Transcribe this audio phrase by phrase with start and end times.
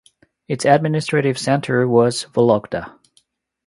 [0.47, 2.95] Its administrative centre was Vologda.